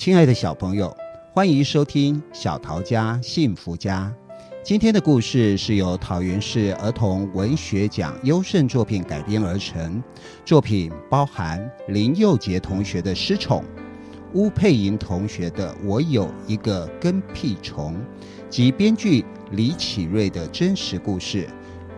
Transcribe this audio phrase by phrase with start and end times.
[0.00, 0.96] 亲爱的小朋友，
[1.30, 4.10] 欢迎收听小桃家幸福家。
[4.64, 10.02] 今天的故事是由桃园市儿童文学奖优胜作品改编而成，
[10.42, 13.62] 作品包含林佑杰同学的《失宠》，
[14.32, 17.94] 巫佩莹同学的《我有一个跟屁虫》，
[18.48, 21.46] 及编剧李启瑞的真实故事。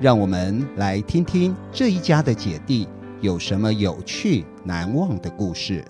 [0.01, 2.89] 让我们来听听这一家的姐弟
[3.21, 5.85] 有什么有趣难忘的故事。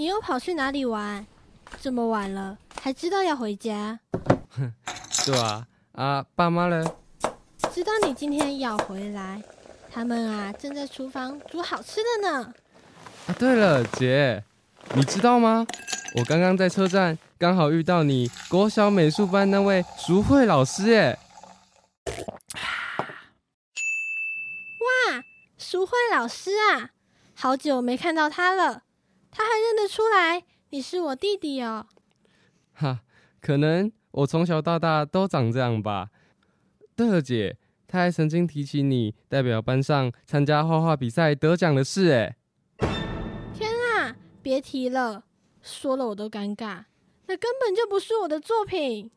[0.00, 1.26] 你又跑去哪里玩？
[1.78, 4.00] 这么晚了，还知道要回家？
[4.48, 4.72] 哼，
[5.26, 6.82] 对啊，啊，爸妈呢？
[7.70, 9.42] 知道你今天要回来，
[9.92, 12.54] 他们啊正在厨房煮好吃的呢。
[13.26, 14.42] 啊，对了，姐，
[14.94, 15.66] 你知道吗？
[16.16, 21.18] 我刚刚在车站刚好遇到你国小美术班那位淑慧老师耶。
[24.80, 25.22] 哇，
[25.58, 26.88] 淑慧老师啊，
[27.34, 28.84] 好久没看到她了。
[29.30, 31.86] 他还认得出来，你是我弟弟哦。
[32.72, 33.00] 哈，
[33.40, 36.10] 可能我从小到大都长这样吧。
[36.96, 42.36] 对了，姐，他还曾经提起你代表班上参加画画比赛得奖的事，哎。
[43.54, 45.24] 天啊，别提了，
[45.62, 46.84] 说了我都尴尬。
[47.26, 49.10] 那根本就不是我的作品。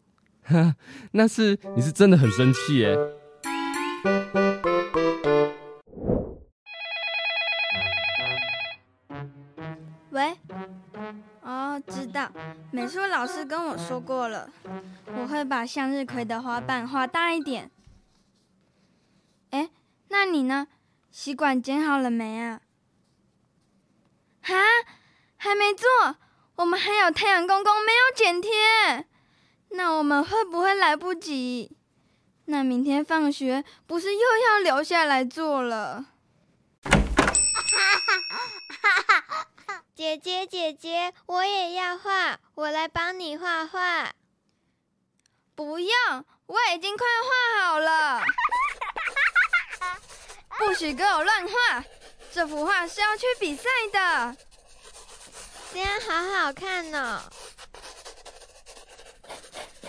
[0.43, 0.75] 哈，
[1.13, 2.95] 那是你是真的很生气，哎。
[12.73, 14.49] 美术老师跟我说过了，
[15.05, 17.69] 我会把向日葵的花瓣画大一点。
[19.51, 19.69] 哎，
[20.07, 20.67] 那你呢？
[21.11, 22.61] 吸管剪好了没啊？
[24.41, 24.55] 哈，
[25.37, 26.17] 还没做，
[26.55, 29.05] 我们还有太阳公公没有剪贴，
[29.69, 31.77] 那我们会不会来不及？
[32.45, 36.07] 那明天放学不是又要留下来做了？
[40.03, 44.11] 姐姐，姐姐，我也要画，我来帮你画画。
[45.55, 48.21] 不用，我已经快画好了。
[50.57, 51.85] 不许给我乱画，
[52.33, 54.35] 这幅画是要去比赛的。
[55.71, 57.23] 这样好好看哦。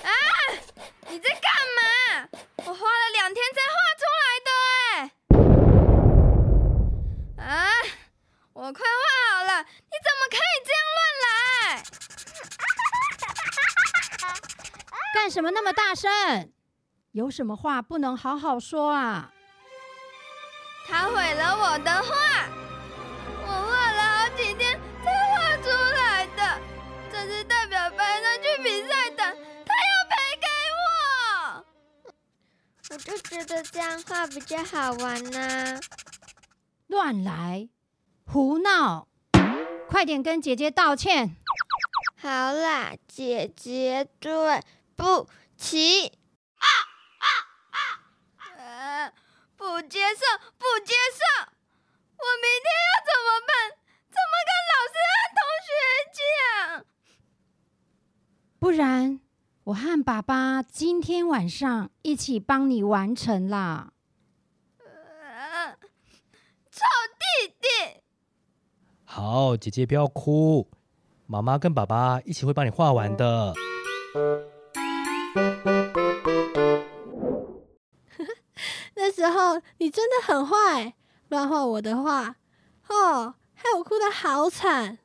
[0.01, 0.09] 啊！
[1.09, 1.43] 你在干
[1.75, 2.29] 嘛？
[2.59, 4.51] 我花了两天才画出来的
[4.93, 5.11] 哎。
[7.45, 7.67] 啊！
[8.55, 9.67] 我快画好了，
[15.15, 16.53] 干什么那么大声？
[17.13, 19.31] 有什么话不能好好说啊？
[20.89, 22.49] 他毁了我的画，
[23.47, 26.61] 我画了好几天才画出来的，
[27.13, 29.17] 这是代表班上去比赛的，
[29.65, 30.47] 他要赔给
[30.83, 31.65] 我。
[32.91, 35.79] 我就觉得这样画比较好玩呐。
[36.89, 37.69] 乱来！
[38.27, 39.07] 胡闹！
[39.89, 41.37] 快点跟姐姐道歉。
[42.21, 44.61] 好啦，姐姐，对
[44.97, 46.06] 不起。
[46.06, 46.66] 啊
[47.21, 47.27] 啊
[47.71, 47.78] 啊！
[48.59, 49.12] 呃，
[49.56, 50.21] 不接受，
[50.59, 51.50] 不接受！
[52.16, 53.53] 我明天要怎么办？
[54.09, 55.69] 怎么跟老师和同学
[56.16, 56.87] 讲？
[58.59, 59.21] 不然，
[59.65, 63.93] 我和爸爸今天晚上一起帮你完成啦。
[64.78, 65.76] 呃，
[66.71, 66.81] 臭
[67.19, 68.00] 弟弟！
[69.05, 70.71] 好，姐姐不要哭，
[71.26, 73.53] 妈妈跟爸爸一起会帮你画完的。
[79.25, 80.93] 时候你真的很坏，
[81.29, 82.37] 乱画我的画，
[82.89, 84.99] 哦，害我哭得好惨。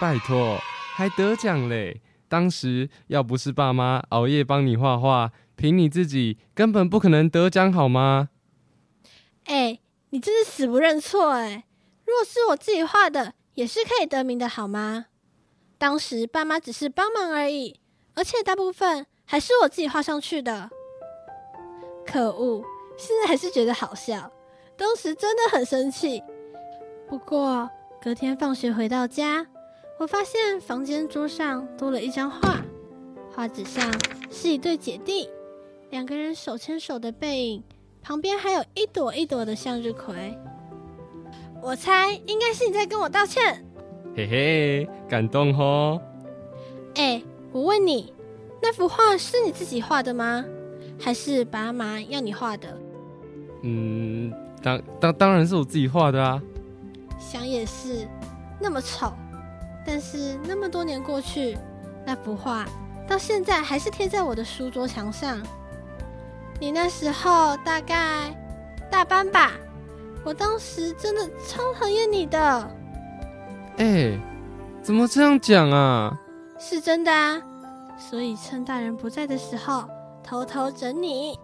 [0.00, 0.58] 拜托，
[0.96, 2.00] 还得奖嘞！
[2.28, 8.30] 当时要不是爸妈熬夜帮你画画，凭你自己根本不可能得奖，好吗？
[9.44, 9.78] 哎，
[10.10, 11.64] 你真是死不认错哎！
[12.04, 15.06] 如果是我自己画的，也是可以得名的，好吗？
[15.78, 17.78] 当时爸妈只是帮忙而已，
[18.14, 20.70] 而且大部分还是我自己画上去的。
[22.04, 22.64] 可恶，
[22.98, 24.30] 现在还是觉得好笑，
[24.76, 26.22] 当时真的很生气。
[27.08, 27.70] 不过
[28.02, 29.46] 隔天放学回到家，
[29.98, 32.60] 我发现房间桌上多了一张画，
[33.34, 33.88] 画纸上
[34.30, 35.30] 是一对姐弟，
[35.90, 37.62] 两个人手牵手的背影，
[38.02, 40.36] 旁边还有一朵一朵的向日葵。
[41.62, 43.64] 我猜应该是你在跟我道歉，
[44.16, 46.02] 嘿嘿，感动哦！
[46.96, 47.22] 哎，
[47.52, 48.12] 我问你，
[48.60, 50.44] 那幅画是你自己画的吗？
[51.00, 52.76] 还是爸妈要你画的？
[53.62, 54.32] 嗯，
[54.62, 56.40] 当当当然是我自己画的啊。
[57.18, 58.08] 想也是，
[58.60, 59.12] 那么丑，
[59.86, 61.58] 但是那么多年过去，
[62.06, 62.64] 那幅画
[63.06, 65.40] 到现在还是贴在我的书桌墙上。
[66.60, 68.34] 你那时候大概
[68.90, 69.52] 大班吧？
[70.24, 72.38] 我当时真的超讨厌你的。
[73.78, 74.20] 哎、欸，
[74.82, 76.18] 怎么这样讲啊？
[76.58, 77.40] 是真的啊，
[77.96, 79.84] 所以趁大人不在的时候
[80.22, 81.38] 偷偷整你。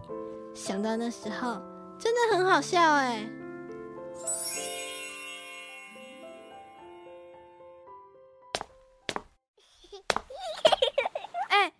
[0.53, 1.61] 想到那时候，
[1.97, 3.25] 真的很好笑哎。
[11.49, 11.73] 哎，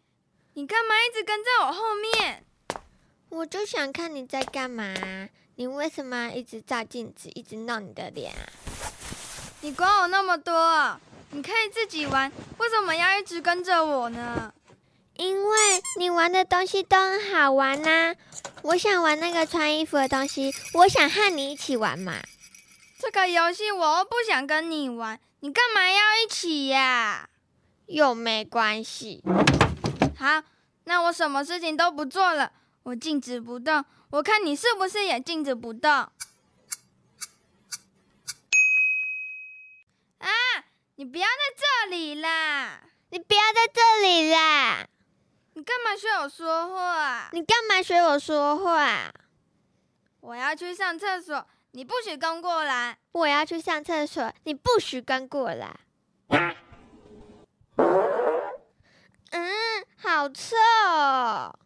[0.53, 2.43] 你干嘛一直跟在我后面？
[3.29, 4.93] 我就想看你在干嘛。
[5.57, 8.43] 你为什么一直照镜子，一直弄你的脸啊？
[9.61, 10.99] 你管我那么多？
[11.31, 14.53] 你可以自己玩，为什么要一直跟着我呢？
[15.17, 18.15] 因为你玩的东西都很好玩呐、啊。
[18.63, 22.21] 我想玩那个穿衣服的东西，我想和你一起玩嘛。
[22.99, 27.29] 这个游戏我又不想跟你玩，你干嘛要一起呀、啊？
[27.87, 29.21] 又没关系。
[30.17, 30.43] 好，
[30.85, 32.51] 那我什么事情都不做了，
[32.83, 33.85] 我静止不动。
[34.11, 35.91] 我看你是不是也静止不动？
[35.91, 36.11] 啊！
[40.95, 42.81] 你不要在这里啦！
[43.09, 44.87] 你不要在这里啦！
[45.57, 47.29] 你干嘛学我说话？
[47.31, 49.09] 你干嘛学我说话？
[50.19, 52.97] 我要去上厕所，你不许跟过来。
[53.13, 55.79] 我要去上厕所，你不许跟过来。
[59.31, 61.57] 嗯，好臭哦。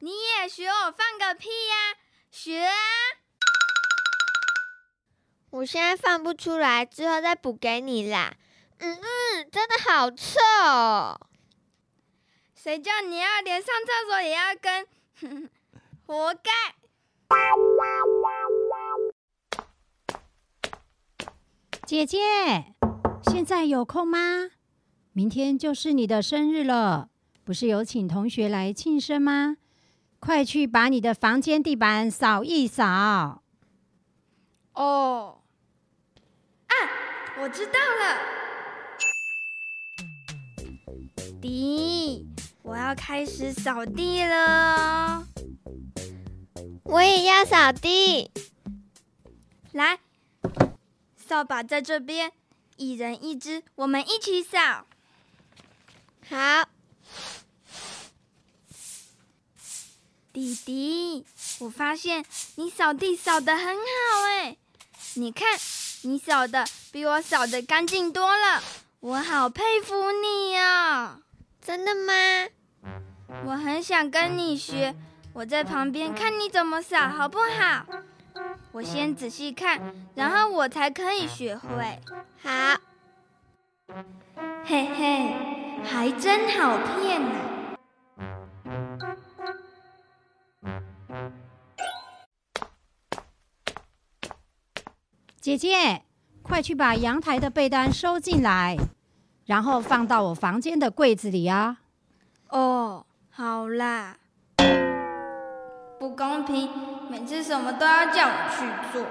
[0.00, 1.96] 你也学我放个屁呀？
[2.30, 2.74] 学啊！
[5.48, 8.34] 我现在放不出来，之后再补给你啦。
[8.80, 10.38] 嗯嗯，真的好臭！
[12.64, 14.86] 谁叫你要连上厕所也要跟？
[16.06, 16.50] 活该！
[21.84, 22.18] 姐姐，
[23.24, 24.52] 现在有空吗？
[25.12, 27.10] 明天就是你的生日了，
[27.44, 29.58] 不是有请同学来庆生吗？
[30.18, 33.42] 快去把你的房间地板扫一扫。
[34.72, 35.42] 哦，
[36.68, 36.72] 啊，
[37.42, 38.18] 我知道了。
[41.42, 41.93] 滴，
[42.64, 45.26] 我要开始扫地了。
[46.84, 48.30] 我也要扫地。
[49.72, 49.98] 来，
[51.14, 52.32] 扫把在这边，
[52.76, 54.86] 一人一只，我们一起扫。
[56.26, 56.68] 好。
[60.32, 61.26] 弟弟，
[61.60, 62.24] 我发现
[62.56, 64.56] 你扫地扫得很好哎！
[65.16, 65.58] 你看，
[66.02, 68.62] 你扫的比我扫的干净多了，
[69.00, 71.20] 我好佩服你哦！
[71.64, 72.12] 真的吗？
[73.46, 74.94] 我很想跟你学，
[75.32, 77.86] 我在旁边看你怎么扫，好不好？
[78.72, 79.80] 我先仔细看，
[80.14, 81.98] 然后我才可以学会。
[82.42, 82.78] 好。
[84.66, 85.34] 嘿嘿，
[85.82, 87.30] 还真好骗呢。
[95.40, 96.02] 姐姐，
[96.42, 98.76] 快去把阳台的被单收进来，
[99.46, 101.78] 然后放到我房间的柜子里啊！
[102.48, 104.16] 哦，好啦。
[105.98, 106.70] 不公平，
[107.10, 109.06] 每次什么都要叫我去做。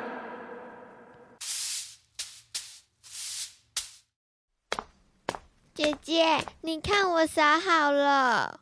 [5.73, 8.59] 姐姐，你看我撒好了，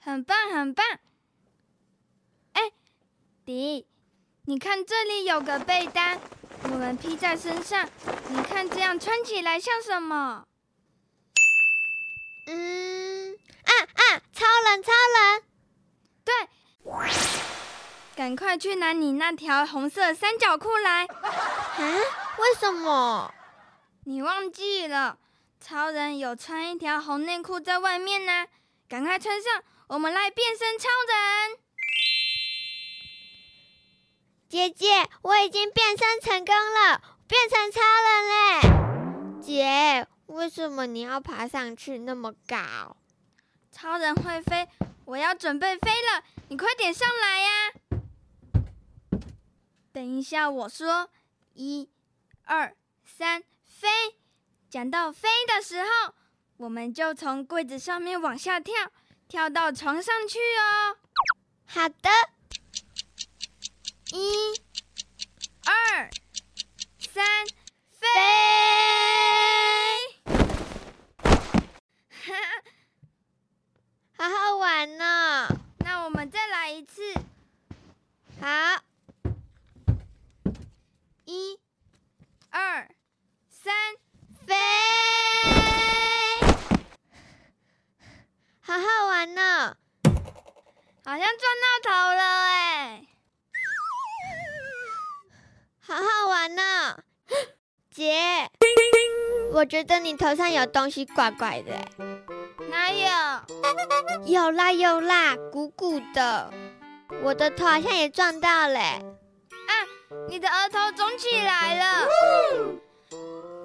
[0.00, 0.84] 很棒，很棒。
[2.52, 2.62] 哎，
[3.44, 3.86] 迪，
[4.44, 6.18] 你看这里有个被单。
[6.74, 7.88] 我们披在身上，
[8.30, 10.44] 你看这样穿起来像什么？
[12.48, 15.42] 嗯，啊啊，超人，超人！
[16.24, 16.34] 对，
[18.16, 21.04] 赶快去拿你那条红色三角裤来。
[21.06, 21.30] 啊？
[22.38, 23.32] 为什么？
[24.06, 25.18] 你忘记了？
[25.60, 28.46] 超人有穿一条红内裤在外面呢。
[28.88, 31.58] 赶快穿上，我们来变身超人。
[34.54, 34.86] 姐姐，
[35.22, 39.42] 我已经变身成功了，变成超人嘞！
[39.42, 42.96] 姐，为什么你要爬上去那么高？
[43.72, 44.68] 超人会飞，
[45.06, 47.72] 我要准备飞了，你快点上来呀！
[49.92, 51.10] 等一下，我说
[51.54, 51.90] 一、
[52.44, 53.88] 二、三，飞！
[54.70, 56.14] 讲到飞的时候，
[56.58, 58.92] 我们就从柜子上面往下跳，
[59.26, 60.96] 跳到床上去哦。
[61.66, 62.08] 好的。
[64.16, 64.62] 一
[65.66, 66.08] 二
[67.00, 67.24] 三
[67.90, 68.06] 飞。
[72.08, 72.30] 哈
[74.16, 75.48] 哈好好玩呢。
[75.78, 77.02] 那我们再来一次。
[78.40, 78.84] 好。
[81.24, 81.58] 一
[82.50, 82.88] 二
[83.48, 83.74] 三
[84.46, 84.54] 飞。
[88.60, 89.76] 好好玩呢。
[91.04, 93.13] 好像撞到头了哎
[95.86, 96.96] 好好玩呢，
[97.90, 98.48] 姐。
[99.52, 101.72] 我觉得你头上有东西怪怪的。
[102.70, 103.06] 哪有？
[104.24, 106.50] 有啦有啦，鼓鼓的。
[107.22, 108.80] 我的头好像也撞到了。
[108.80, 109.72] 啊，
[110.26, 112.08] 你的额头肿起来了。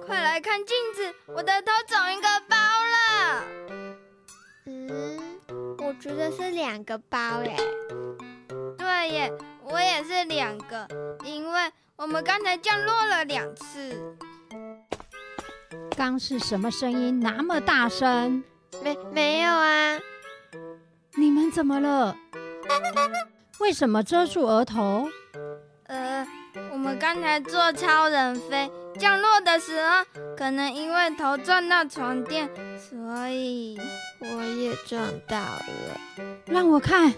[0.06, 3.44] 快来看镜子，我的头肿一个包了。
[4.66, 5.40] 嗯，
[5.78, 7.56] 我觉得是两个包耶。
[8.76, 9.32] 对耶，
[9.64, 10.86] 我也是两个，
[11.24, 14.16] 因为我们刚才降落了两次。
[15.94, 18.42] 刚是什么声音那么大声？
[18.82, 19.98] 没没有啊？
[21.16, 22.16] 你们怎么了？
[23.58, 25.10] 为什么遮住额头？
[25.88, 26.26] 呃，
[26.72, 30.02] 我们刚才坐超人飞降落的时候，
[30.38, 33.78] 可能因为头撞到床垫，所以
[34.20, 36.00] 我也撞到了。
[36.46, 37.12] 让我看，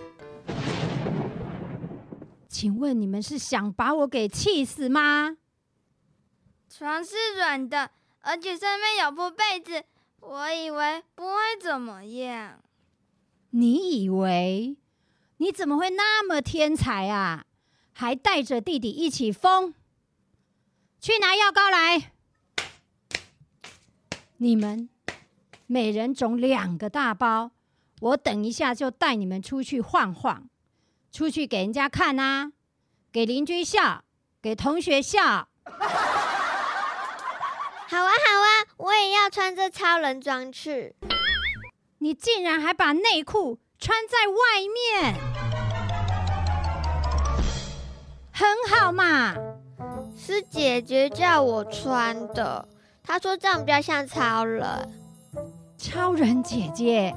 [2.63, 5.37] 请问你们是想把我给气死吗？
[6.71, 7.91] 床是软的。
[8.21, 9.85] 而且上面有铺被子，
[10.21, 12.63] 我以为不会怎么样。
[13.51, 14.77] 你以为？
[15.39, 17.47] 你怎么会那么天才啊？
[17.95, 19.75] 还带着弟弟一起疯？
[21.01, 22.13] 去拿药膏来！
[24.37, 24.89] 你们
[25.67, 27.51] 每人肿两个大包，
[27.99, 30.49] 我等一下就带你们出去晃晃，
[31.13, 32.53] 出去给人家看啊，
[33.13, 34.03] 给邻居笑，
[34.41, 35.21] 给同学笑。
[37.87, 40.97] 好啊，好啊，我也要穿着超人装去。
[41.99, 44.35] 你竟然还把内裤穿在外
[45.03, 45.15] 面，
[48.33, 49.35] 很好嘛。
[50.17, 52.67] 是姐姐叫我穿的，
[53.03, 54.65] 她说这样比较像超人。
[55.77, 57.15] 超人姐姐，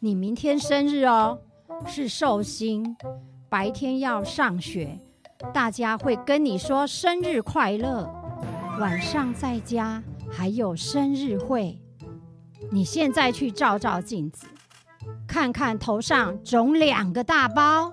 [0.00, 1.38] 你明天生日哦，
[1.86, 2.96] 是寿星，
[3.50, 4.96] 白天要上学，
[5.52, 8.08] 大家会跟你说生日快乐。
[8.78, 11.82] 晚上在家还有生日会，
[12.70, 14.46] 你现在去照照镜子，
[15.26, 17.90] 看看头上肿两个大包，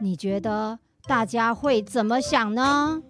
[0.00, 3.00] 你觉得大家会怎么想呢？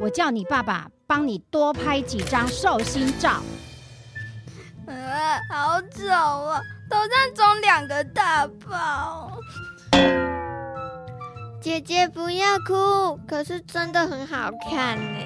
[0.00, 3.42] 我叫你爸爸帮你多拍几张寿星照。
[4.86, 6.60] 呃，好丑啊，
[6.90, 9.30] 头上肿两个大包。
[11.60, 15.18] 姐姐不要哭，可是真的很好看呢。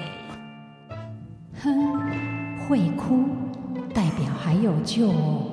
[1.61, 3.27] 哼，会哭
[3.93, 5.51] 代表还有救哦。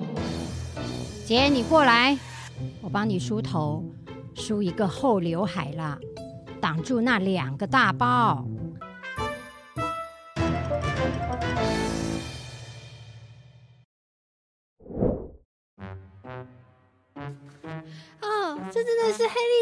[1.25, 2.17] 姐，你过来，
[2.81, 3.85] 我帮你梳头，
[4.37, 5.99] 梳一个厚刘海啦，
[6.61, 8.45] 挡住那两个大包。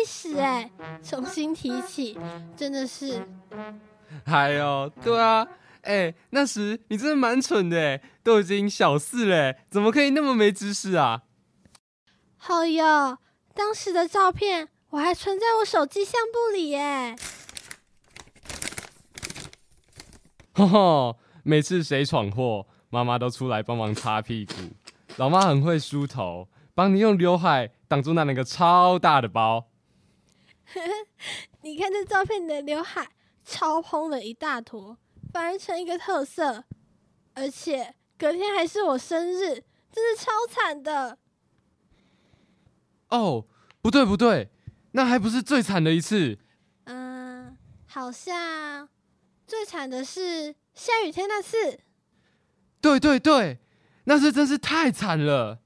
[0.05, 0.71] 是哎！
[1.03, 2.19] 重新提起，
[2.57, 3.27] 真的是。
[4.25, 5.47] 还有，对啊，
[5.83, 11.23] 哎，那时你真的蛮蠢的哎，都已经小四了，怎么可以那么没知识啊？
[12.37, 13.19] 好哟，
[13.55, 17.17] 当时的照片我还存在我手机相簿里耶。
[20.55, 24.55] 哈哈，每次谁闯祸，妈妈都出来帮忙擦屁股。
[25.17, 27.71] 老妈很会梳头，帮你用刘海。
[27.87, 29.67] 挡住那两个超大的包，
[31.63, 33.09] 你看这照片，你的刘海
[33.45, 34.99] 超蓬了一大坨，
[35.33, 36.65] 反而成一个特色，
[37.35, 41.19] 而且隔天还是我生日，真是超惨的。
[43.09, 43.47] 哦，
[43.81, 44.51] 不对不对，
[44.93, 46.39] 那还不是最惨的一次。
[46.85, 47.57] 嗯，
[47.87, 48.89] 好像
[49.47, 51.81] 最惨的是下雨天那次。
[52.81, 53.59] 对对对，
[54.05, 55.61] 那次真是太惨了。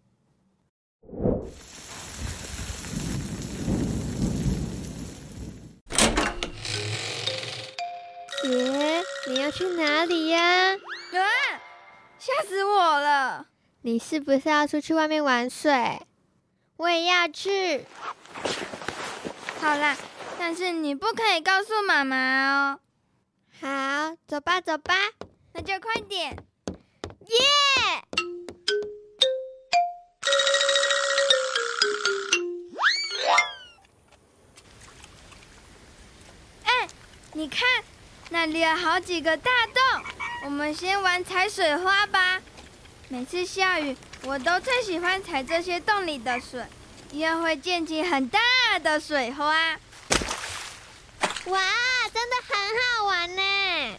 [8.48, 10.72] 姐，你要去哪里呀？
[10.72, 11.20] 啊！
[12.18, 13.46] 吓死我了！
[13.82, 16.00] 你是不是要出去外面玩水？
[16.78, 17.84] 我也要去。
[19.60, 19.94] 好啦，
[20.38, 22.80] 但是你不可以告诉妈妈哦。
[23.60, 24.94] 好，走吧，走吧，
[25.52, 26.30] 那就快点。
[27.26, 27.36] 耶！
[36.64, 36.88] 哎，
[37.34, 37.60] 你看。
[38.30, 40.04] 那里有好几个大洞，
[40.44, 42.40] 我们先玩踩水花吧。
[43.08, 46.62] 每次下雨，我都最喜欢踩这些洞里的水，
[47.10, 48.38] 因为会溅起很大
[48.82, 49.46] 的水花。
[51.46, 51.60] 哇，
[52.12, 53.96] 真的很好玩呢！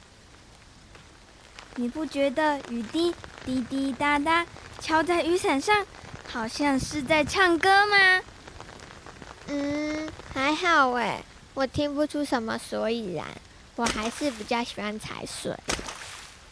[1.75, 4.45] 你不觉得雨滴滴滴答答
[4.79, 5.83] 敲在雨伞上，
[6.31, 8.21] 好像是在唱歌吗？
[9.47, 11.23] 嗯，还好哎，
[11.55, 13.25] 我听不出什么所以然。
[13.79, 15.55] 我还是比较喜欢踩水。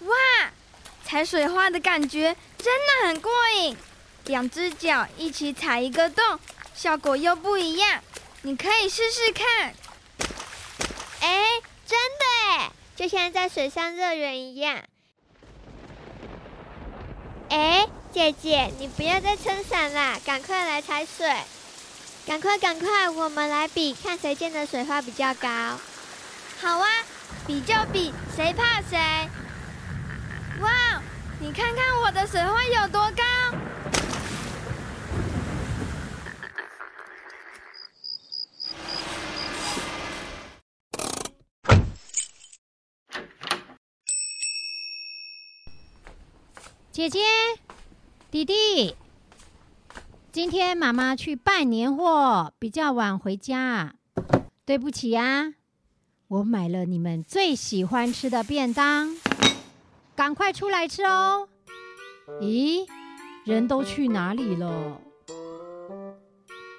[0.05, 0.15] 哇，
[1.03, 3.75] 踩水花的感觉真的很过瘾，
[4.27, 6.39] 两只脚一起踩一个洞，
[6.73, 8.01] 效果又不一样。
[8.43, 9.75] 你可以试试看。
[11.19, 14.85] 哎，真的哎，就像在水上乐园一样。
[17.49, 21.29] 哎，姐姐，你不要再撑伞啦，赶快来踩水！
[22.25, 25.49] 赶快赶快，我们来比，看谁溅的水花比较高。
[26.61, 26.87] 好啊，
[27.47, 28.97] 比就比，谁怕谁？
[30.59, 31.01] 哇，
[31.39, 33.23] 你看看我的水花有多高！
[46.91, 47.19] 姐姐，
[48.29, 48.97] 弟弟，
[50.33, 53.93] 今天妈妈去办年货，比较晚回家，
[54.65, 55.53] 对不起啊。
[56.29, 59.15] 我买了你们最喜欢吃的便当，
[60.13, 61.47] 赶快出来吃哦。
[62.41, 62.85] 咦，
[63.45, 64.99] 人都去哪里了？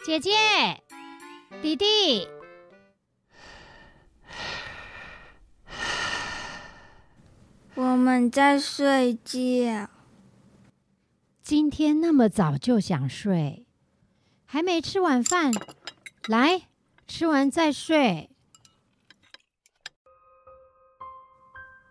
[0.04, 0.32] 姐姐，
[1.62, 2.28] 弟弟，
[7.74, 9.88] 我们在睡觉。
[11.42, 13.66] 今天那么早就想睡，
[14.44, 15.50] 还没吃晚饭，
[16.26, 16.68] 来，
[17.06, 18.28] 吃完再睡。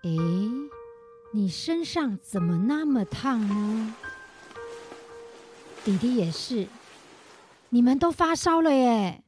[0.08, 0.70] 诶，
[1.32, 3.94] 你身上怎么那么烫呢？
[5.84, 6.68] 弟弟也是，
[7.70, 9.24] 你们都发烧了耶！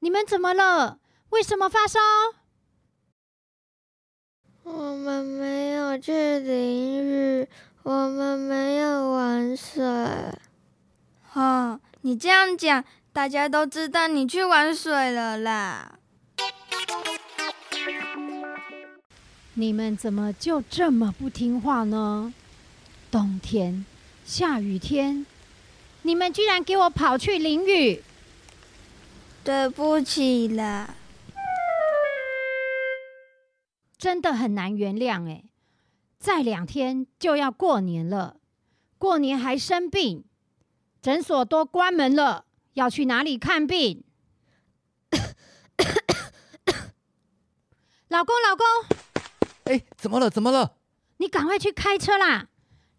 [0.00, 0.98] 你们怎么了？
[1.28, 2.00] 为什么发烧？
[4.62, 7.48] 我们没有去淋雨。
[7.82, 9.84] 我们没有玩水。
[11.34, 15.98] 哦，你这样讲，大家都知道你去玩水了啦。
[19.56, 22.34] 你们怎么就这么不听话呢？
[23.10, 23.86] 冬天、
[24.24, 25.24] 下雨天，
[26.02, 28.02] 你们居然给我跑去淋雨！
[29.44, 30.96] 对不起啦，
[33.96, 35.44] 真的很难原谅哎。
[36.18, 38.38] 再两天就要过年了，
[38.98, 40.24] 过年还生病，
[41.00, 44.02] 诊所都关门了，要去哪里看病？
[48.08, 48.66] 老公，老公，
[49.64, 50.28] 哎，怎么了？
[50.28, 50.76] 怎么了？
[51.18, 52.48] 你赶快去开车啦！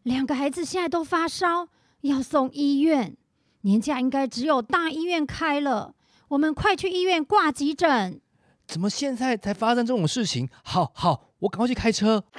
[0.03, 1.67] 两个孩子现在都发烧，
[2.01, 3.15] 要送医院。
[3.61, 5.95] 年假应该只有大医院开了，
[6.29, 8.21] 我们快去医院挂急诊。
[8.67, 10.49] 怎么现在才发生这种事情？
[10.63, 12.23] 好好，我赶快去开车。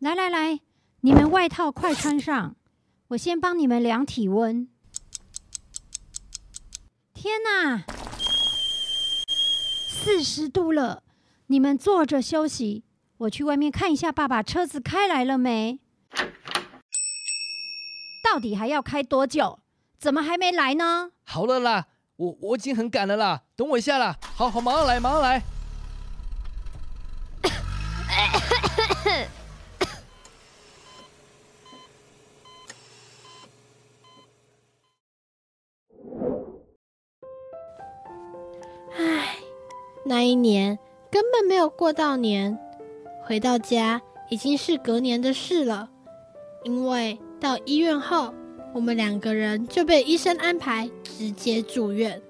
[0.00, 0.60] 来来来，
[1.00, 2.54] 你们外套快穿上，
[3.08, 4.68] 我先帮你们量体温。
[7.14, 7.84] 天哪，
[10.06, 11.02] 四十度了！
[11.48, 12.84] 你们坐着休息，
[13.16, 15.80] 我去外面看一下爸爸车子开来了没？
[18.22, 19.58] 到底还要开多久？
[19.98, 21.10] 怎么还没来呢？
[21.24, 24.16] 好了啦，我我已经很赶了啦，等我一下啦。
[24.36, 25.42] 好好，马上来，马上来。
[40.08, 40.78] 那一年
[41.10, 42.56] 根本没有过到年，
[43.24, 45.90] 回到家已经是隔年的事了。
[46.62, 48.32] 因为到医院后，
[48.72, 52.22] 我们两个人就被医生安排直接住院。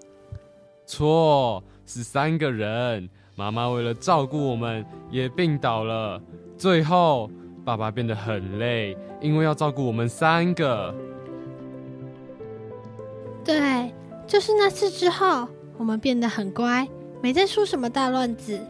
[0.86, 3.10] 错，是三个人。
[3.34, 6.18] 妈妈为了照顾我们，也病倒了。
[6.56, 7.30] 最后，
[7.62, 10.94] 爸爸变得很累，因为要照顾我们三个。
[13.44, 13.92] 对，
[14.26, 16.88] 就是那次之后，我们变得很乖。
[17.22, 18.60] 没再出什么大乱子，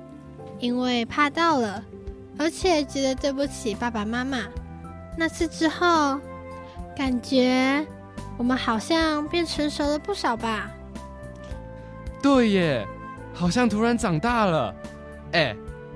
[0.58, 1.82] 因为怕到了，
[2.38, 4.38] 而且觉得对不起爸爸妈妈。
[5.18, 6.18] 那次之后，
[6.96, 7.84] 感觉
[8.38, 10.70] 我们好像变成熟了不少吧？
[12.22, 12.86] 对耶，
[13.34, 14.74] 好像突然长大了。
[15.32, 15.54] 哎，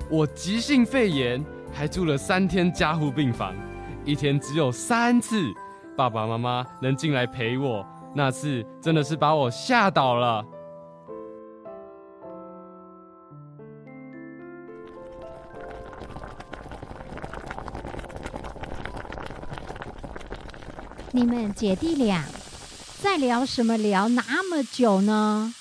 [0.09, 3.55] 我急性肺炎，还住了三天加护病房，
[4.05, 5.41] 一天只有三次，
[5.97, 10.45] 爸爸妈妈能进来陪我，那次真的是把我吓倒了。
[21.13, 22.23] 你们姐弟俩
[23.01, 23.77] 在聊什么？
[23.77, 25.53] 聊那么久呢？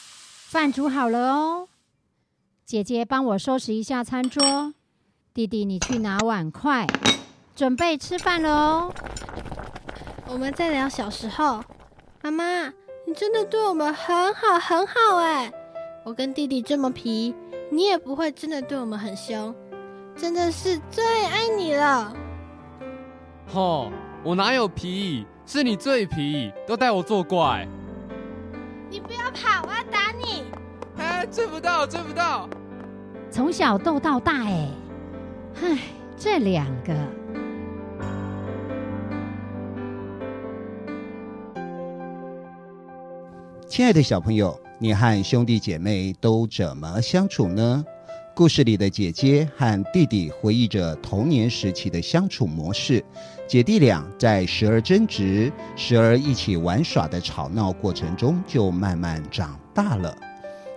[0.47, 1.69] 饭煮好了哦，
[2.65, 4.73] 姐姐帮我收拾一下餐桌，
[5.35, 6.87] 弟弟你去拿碗筷，
[7.57, 8.95] 准备吃饭了哦。
[10.29, 11.65] 我们在聊小时候，
[12.23, 12.69] 妈妈，
[13.05, 15.53] 你真的对我们很好很好哎。
[16.05, 17.35] 我跟弟弟这么皮，
[17.73, 19.53] 你也不会真的对我们很凶，
[20.17, 22.15] 真的是最爱你了。
[23.53, 23.91] 吼，
[24.23, 25.27] 我哪有皮？
[25.53, 27.67] 是你最皮，都带我作怪。
[28.89, 30.45] 你不要跑，我要打你。
[30.97, 32.49] 哎，追不到，追不到。
[33.33, 34.69] 从小斗到大，哎，
[35.61, 35.79] 唉，
[36.17, 36.95] 这两个。
[43.67, 47.85] 亲爱的小朋友，你和兄弟姐妹都怎么相处呢？
[48.41, 53.05] 故事里的姐姐和弟弟回忆着童年时期的相处模式，
[53.47, 60.17] 姐弟俩在时而争执、时而一起玩耍的吵闹过程中，就慢慢长大了。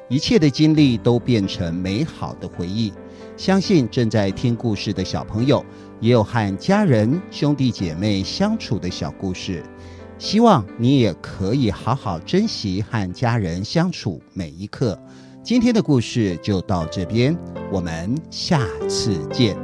[0.10, 2.92] 一切的经历都变成美好的回忆。
[3.38, 5.66] 相信正在听故事的小朋友，
[6.02, 9.64] 也有和家人、兄弟姐妹相处的小故事。
[10.20, 15.00] 希望你也可以好好珍惜和家人相处每一刻。
[15.44, 17.38] 今天的故事就到这边，
[17.70, 19.58] 我们下次见。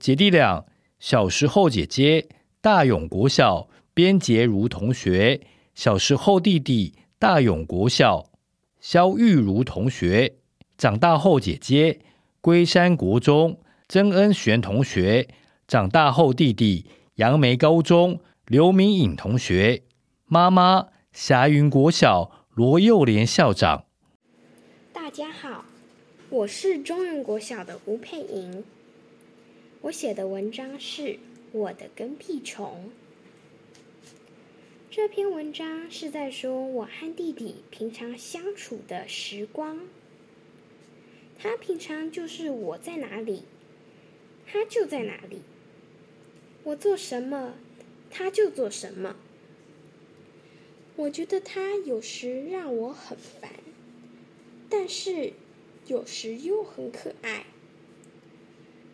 [0.00, 0.66] 姐弟俩，
[0.98, 2.26] 小时候姐姐，
[2.60, 5.40] 大勇国小边杰如同学；
[5.76, 8.32] 小时候弟弟，大勇国小
[8.80, 10.28] 萧玉如同学；
[10.76, 12.00] 长大后姐姐，
[12.40, 15.28] 龟山国中曾恩璇同学；
[15.68, 19.84] 长大后弟弟，杨梅高中刘明颖同学。
[20.26, 20.88] 妈妈。
[21.12, 23.84] 霞云国小罗幼莲校长，
[24.94, 25.66] 大家好，
[26.30, 28.64] 我是中原国小的吴佩莹。
[29.82, 31.02] 我写的文章是
[31.52, 32.90] 《我的跟屁虫》。
[34.90, 39.80] 这篇文章是在说我和弟弟平常相处的时光。
[41.38, 43.42] 他平常就是我在哪里，
[44.46, 45.40] 他就在哪里；
[46.64, 47.52] 我做什么，
[48.10, 49.14] 他就做什么。
[51.02, 53.50] 我觉得他有时让我很烦，
[54.70, 55.32] 但是
[55.88, 57.46] 有时又很可爱，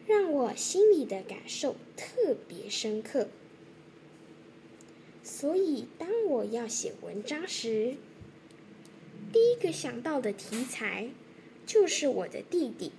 [0.07, 3.29] 让我心里的感受特别深刻。
[5.23, 7.97] 所以，当我要写文章时，
[9.31, 11.11] 第一个想到的题材
[11.67, 12.93] 就是我的弟弟。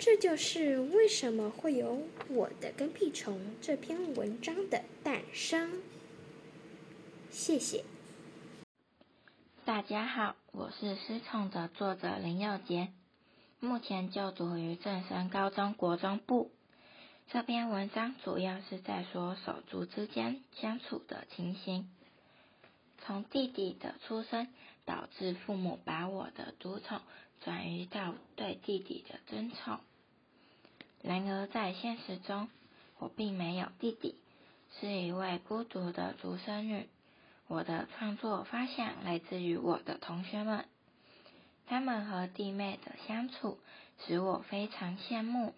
[0.00, 1.92] 这就是为什么会有
[2.28, 5.80] 《我的跟屁虫》这篇文章的诞生。
[7.32, 7.84] 谢谢。
[9.64, 12.92] 大家好，我是失宠的作者林佑杰，
[13.58, 16.50] 目前就读于正山高中国中部。
[17.28, 21.88] 这篇文章主要是在说手足之间相处的情形。
[22.98, 24.48] 从弟弟的出生，
[24.84, 27.00] 导致父母把我的独宠
[27.40, 29.80] 转移到对弟弟的争宠。
[31.00, 32.50] 然而在现实中，
[32.98, 34.16] 我并没有弟弟，
[34.78, 36.86] 是一位孤独的独生女。
[37.52, 40.64] 我的创作发想来自于我的同学们，
[41.66, 43.58] 他们和弟妹的相处
[44.06, 45.52] 使我非常羡慕，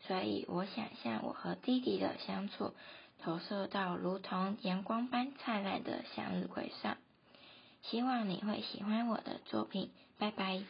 [0.00, 2.74] 所以我想象我和弟弟的相处
[3.20, 6.96] 投射到如同阳光般灿烂的向日葵上。
[7.80, 10.64] 希望你会喜欢我的作品，拜拜。